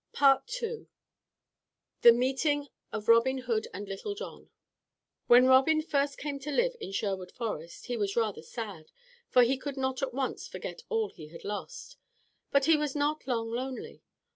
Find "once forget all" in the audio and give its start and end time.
10.11-11.09